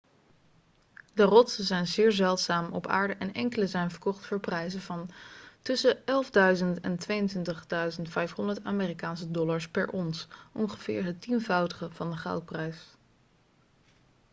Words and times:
de 1.13 1.23
rotsen 1.23 1.63
zijn 1.63 1.87
zeer 1.87 2.11
zeldzaam 2.11 2.71
op 2.71 2.87
aarde 2.87 3.13
en 3.13 3.33
enkele 3.33 3.67
zijn 3.67 3.89
verkocht 3.91 4.25
voor 4.25 4.39
prijzen 4.39 4.81
van 4.81 5.09
tussen 5.61 5.97
11.000 5.97 6.03
en 6.81 6.97
22.500 8.07 8.63
amerikaanse 8.63 9.31
dollars 9.31 9.67
per 9.69 9.89
ons 9.91 10.27
ongeveer 10.51 11.03
het 11.05 11.21
tienvoudige 11.21 11.89
van 11.91 12.09
de 12.11 12.17
goudprijs 12.17 12.87